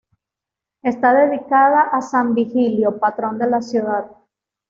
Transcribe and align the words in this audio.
Está 0.81 1.13
dedicada 1.13 1.81
a 1.81 2.01
San 2.01 2.33
Vigilio, 2.33 2.97
patrón 2.97 3.37
de 3.37 3.47
la 3.47 3.61
ciudad. 3.61 4.09